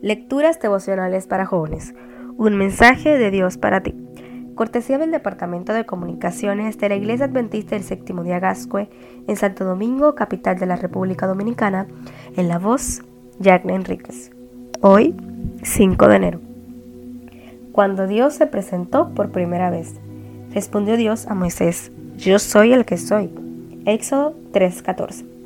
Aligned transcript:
Lecturas 0.00 0.60
devocionales 0.60 1.26
para 1.26 1.44
jóvenes. 1.44 1.92
Un 2.36 2.56
mensaje 2.56 3.18
de 3.18 3.32
Dios 3.32 3.58
para 3.58 3.82
ti. 3.82 3.96
Cortesía 4.54 4.96
del 4.96 5.10
Departamento 5.10 5.72
de 5.72 5.86
Comunicaciones 5.86 6.78
de 6.78 6.88
la 6.88 6.94
Iglesia 6.94 7.26
Adventista 7.26 7.74
del 7.74 7.82
Séptimo 7.82 8.22
Día 8.22 8.38
Gascue 8.38 8.88
en 9.26 9.36
Santo 9.36 9.64
Domingo, 9.64 10.14
capital 10.14 10.56
de 10.56 10.66
la 10.66 10.76
República 10.76 11.26
Dominicana, 11.26 11.88
en 12.36 12.46
la 12.46 12.60
voz 12.60 13.02
Jack 13.40 13.64
Enríquez. 13.68 14.30
Hoy, 14.82 15.16
5 15.64 16.06
de 16.06 16.16
enero. 16.16 16.40
Cuando 17.72 18.06
Dios 18.06 18.34
se 18.34 18.46
presentó 18.46 19.12
por 19.14 19.32
primera 19.32 19.68
vez, 19.68 19.96
respondió 20.54 20.96
Dios 20.96 21.26
a 21.26 21.34
Moisés, 21.34 21.90
Yo 22.16 22.38
soy 22.38 22.72
el 22.72 22.84
que 22.84 22.98
soy. 22.98 23.30
Éxodo 23.84 24.36
3:14. 24.52 25.37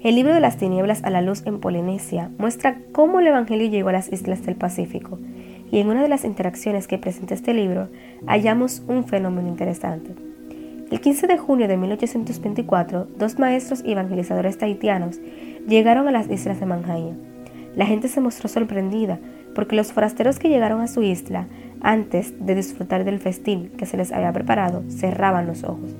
El 0.00 0.14
libro 0.14 0.32
de 0.32 0.38
las 0.38 0.56
tinieblas 0.56 1.02
a 1.02 1.10
la 1.10 1.22
luz 1.22 1.42
en 1.44 1.58
Polinesia 1.58 2.30
muestra 2.38 2.78
cómo 2.92 3.18
el 3.18 3.26
Evangelio 3.26 3.68
llegó 3.68 3.88
a 3.88 3.92
las 3.92 4.12
islas 4.12 4.46
del 4.46 4.54
Pacífico, 4.54 5.18
y 5.72 5.80
en 5.80 5.88
una 5.88 6.02
de 6.02 6.08
las 6.08 6.24
interacciones 6.24 6.86
que 6.86 6.98
presenta 6.98 7.34
este 7.34 7.52
libro 7.52 7.88
hallamos 8.24 8.84
un 8.86 9.04
fenómeno 9.04 9.48
interesante. 9.48 10.12
El 10.92 11.00
15 11.00 11.26
de 11.26 11.36
junio 11.36 11.66
de 11.66 11.76
1824, 11.76 13.08
dos 13.18 13.40
maestros 13.40 13.82
evangelizadores 13.84 14.56
tahitianos 14.56 15.18
llegaron 15.66 16.06
a 16.06 16.12
las 16.12 16.30
islas 16.30 16.60
de 16.60 16.66
Manjaya. 16.66 17.16
La 17.74 17.84
gente 17.84 18.06
se 18.06 18.20
mostró 18.20 18.48
sorprendida 18.48 19.18
porque 19.52 19.74
los 19.74 19.92
forasteros 19.92 20.38
que 20.38 20.48
llegaron 20.48 20.80
a 20.80 20.86
su 20.86 21.02
isla, 21.02 21.48
antes 21.80 22.34
de 22.38 22.54
disfrutar 22.54 23.02
del 23.02 23.18
festín 23.18 23.70
que 23.76 23.84
se 23.84 23.96
les 23.96 24.12
había 24.12 24.32
preparado, 24.32 24.84
cerraban 24.88 25.48
los 25.48 25.64
ojos. 25.64 25.90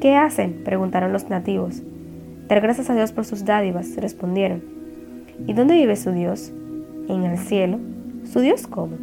¿Qué 0.00 0.16
hacen? 0.16 0.64
preguntaron 0.64 1.12
los 1.12 1.30
nativos. 1.30 1.84
Dar 2.48 2.60
gracias 2.60 2.90
a 2.90 2.94
Dios 2.94 3.12
por 3.12 3.24
sus 3.24 3.44
dádivas, 3.44 3.96
respondieron. 3.96 4.62
¿Y 5.46 5.52
dónde 5.52 5.74
vive 5.74 5.96
su 5.96 6.12
Dios? 6.12 6.52
En 7.08 7.24
el 7.24 7.38
cielo. 7.38 7.78
¿Su 8.24 8.40
Dios 8.40 8.66
cómo? 8.66 8.96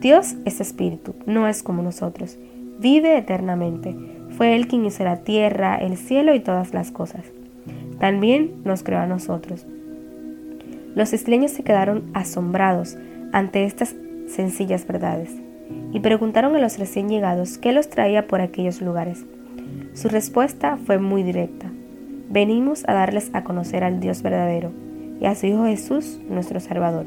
Dios 0.00 0.34
es 0.44 0.60
espíritu, 0.60 1.14
no 1.26 1.48
es 1.48 1.62
como 1.62 1.82
nosotros. 1.82 2.38
Vive 2.78 3.16
eternamente. 3.16 3.94
Fue 4.30 4.56
Él 4.56 4.66
quien 4.66 4.84
hizo 4.84 5.04
la 5.04 5.18
tierra, 5.18 5.76
el 5.76 5.96
cielo 5.96 6.34
y 6.34 6.40
todas 6.40 6.74
las 6.74 6.90
cosas. 6.90 7.24
También 7.98 8.62
nos 8.64 8.82
creó 8.82 9.00
a 9.00 9.06
nosotros. 9.06 9.66
Los 10.94 11.12
isleños 11.12 11.52
se 11.52 11.62
quedaron 11.62 12.10
asombrados 12.14 12.96
ante 13.32 13.64
estas 13.64 13.94
sencillas 14.26 14.86
verdades 14.86 15.30
y 15.92 16.00
preguntaron 16.00 16.56
a 16.56 16.58
los 16.58 16.78
recién 16.78 17.08
llegados 17.08 17.58
qué 17.58 17.72
los 17.72 17.88
traía 17.88 18.26
por 18.26 18.40
aquellos 18.40 18.80
lugares. 18.82 19.24
Su 19.94 20.08
respuesta 20.08 20.78
fue 20.84 20.98
muy 20.98 21.22
directa. 21.22 21.71
Venimos 22.32 22.84
a 22.88 22.94
darles 22.94 23.28
a 23.34 23.44
conocer 23.44 23.84
al 23.84 24.00
Dios 24.00 24.22
verdadero 24.22 24.72
y 25.20 25.26
a 25.26 25.34
su 25.34 25.44
Hijo 25.44 25.66
Jesús, 25.66 26.18
nuestro 26.30 26.60
Salvador. 26.60 27.04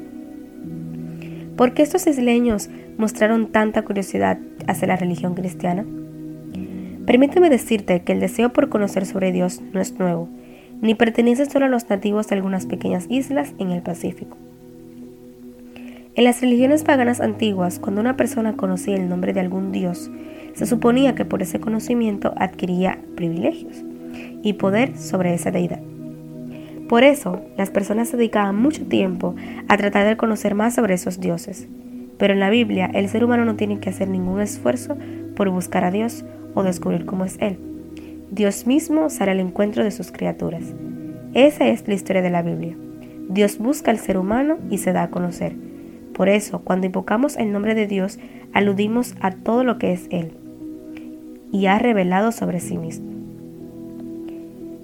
¿Por 1.57 1.73
qué 1.73 1.81
estos 1.81 2.05
isleños 2.05 2.69
mostraron 2.99 3.51
tanta 3.51 3.81
curiosidad 3.81 4.37
hacia 4.67 4.87
la 4.87 4.97
religión 4.97 5.33
cristiana? 5.33 5.83
Permíteme 7.07 7.49
decirte 7.49 8.03
que 8.03 8.13
el 8.13 8.19
deseo 8.19 8.53
por 8.53 8.69
conocer 8.69 9.07
sobre 9.07 9.31
Dios 9.31 9.63
no 9.73 9.81
es 9.81 9.97
nuevo, 9.97 10.29
ni 10.79 10.93
pertenece 10.93 11.47
solo 11.47 11.65
a 11.65 11.69
los 11.69 11.89
nativos 11.89 12.27
de 12.27 12.35
algunas 12.35 12.67
pequeñas 12.67 13.07
islas 13.09 13.55
en 13.57 13.71
el 13.71 13.81
Pacífico. 13.81 14.37
En 16.13 16.23
las 16.23 16.39
religiones 16.39 16.83
paganas 16.83 17.19
antiguas, 17.19 17.79
cuando 17.79 17.99
una 17.99 18.15
persona 18.15 18.55
conocía 18.55 18.95
el 18.95 19.09
nombre 19.09 19.33
de 19.33 19.39
algún 19.39 19.71
dios, 19.71 20.11
se 20.53 20.67
suponía 20.67 21.15
que 21.15 21.25
por 21.25 21.41
ese 21.41 21.59
conocimiento 21.59 22.31
adquiría 22.37 22.99
privilegios 23.15 23.83
y 24.43 24.53
poder 24.53 24.97
sobre 24.97 25.33
esa 25.33 25.51
deidad. 25.51 25.81
Por 26.87 27.03
eso, 27.03 27.41
las 27.57 27.71
personas 27.71 28.09
se 28.09 28.17
dedicaban 28.17 28.55
mucho 28.55 28.85
tiempo 28.85 29.35
a 29.67 29.77
tratar 29.77 30.05
de 30.07 30.17
conocer 30.17 30.53
más 30.53 30.75
sobre 30.75 30.93
esos 30.93 31.19
dioses. 31.19 31.67
Pero 32.17 32.33
en 32.33 32.39
la 32.39 32.49
Biblia, 32.49 32.89
el 32.93 33.09
ser 33.09 33.25
humano 33.25 33.43
no 33.43 33.55
tiene 33.55 33.79
que 33.79 33.89
hacer 33.89 34.07
ningún 34.07 34.39
esfuerzo 34.39 34.95
por 35.35 35.49
buscar 35.49 35.83
a 35.83 35.91
Dios 35.91 36.23
o 36.53 36.63
descubrir 36.63 37.05
cómo 37.05 37.25
es 37.25 37.37
Él. 37.39 37.57
Dios 38.31 38.67
mismo 38.67 39.09
sale 39.09 39.31
al 39.31 39.39
encuentro 39.39 39.83
de 39.83 39.91
sus 39.91 40.11
criaturas. 40.11 40.63
Esa 41.33 41.67
es 41.67 41.87
la 41.87 41.95
historia 41.95 42.21
de 42.21 42.29
la 42.29 42.43
Biblia. 42.43 42.77
Dios 43.29 43.57
busca 43.57 43.91
al 43.91 43.97
ser 43.97 44.17
humano 44.17 44.57
y 44.69 44.77
se 44.77 44.93
da 44.93 45.03
a 45.03 45.09
conocer. 45.09 45.55
Por 46.13 46.29
eso, 46.29 46.59
cuando 46.59 46.85
invocamos 46.85 47.35
el 47.35 47.51
nombre 47.51 47.75
de 47.75 47.87
Dios, 47.87 48.19
aludimos 48.53 49.15
a 49.19 49.31
todo 49.31 49.63
lo 49.63 49.79
que 49.79 49.91
es 49.91 50.07
Él 50.11 50.37
y 51.51 51.65
ha 51.65 51.79
revelado 51.79 52.31
sobre 52.31 52.59
sí 52.59 52.77
mismo. 52.77 53.14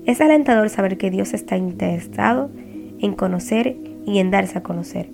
Es 0.06 0.20
alentador 0.20 0.70
saber 0.70 0.98
que 0.98 1.12
Dios 1.12 1.34
está 1.34 1.58
interesado 1.58 2.50
en 3.00 3.14
conocer 3.14 3.78
y 4.06 4.18
en 4.20 4.32
darse 4.32 4.58
a 4.58 4.64
conocer. 4.64 5.10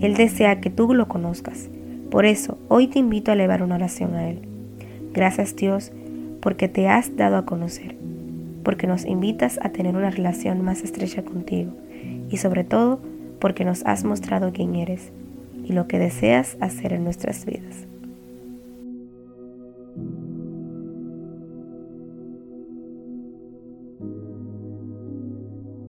Él 0.00 0.14
desea 0.14 0.60
que 0.60 0.70
tú 0.70 0.92
lo 0.94 1.08
conozcas. 1.08 1.70
Por 2.10 2.26
eso, 2.26 2.58
hoy 2.68 2.88
te 2.88 2.98
invito 2.98 3.30
a 3.30 3.34
elevar 3.34 3.62
una 3.62 3.76
oración 3.76 4.14
a 4.14 4.28
Él. 4.28 4.40
Gracias 5.12 5.56
Dios 5.56 5.92
porque 6.40 6.68
te 6.68 6.88
has 6.88 7.16
dado 7.16 7.36
a 7.36 7.46
conocer, 7.46 7.96
porque 8.62 8.86
nos 8.86 9.04
invitas 9.04 9.58
a 9.62 9.70
tener 9.70 9.96
una 9.96 10.10
relación 10.10 10.62
más 10.62 10.82
estrecha 10.82 11.24
contigo 11.24 11.72
y 12.30 12.36
sobre 12.36 12.64
todo 12.64 13.00
porque 13.40 13.64
nos 13.64 13.84
has 13.86 14.04
mostrado 14.04 14.52
quién 14.52 14.74
eres 14.74 15.10
y 15.64 15.72
lo 15.72 15.88
que 15.88 15.98
deseas 15.98 16.56
hacer 16.60 16.92
en 16.92 17.04
nuestras 17.04 17.44
vidas. 17.44 17.87